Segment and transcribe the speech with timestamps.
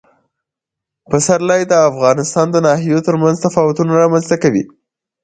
[1.09, 4.63] پسرلی د افغانستان د ناحیو ترمنځ تفاوتونه رامنځ ته کوي.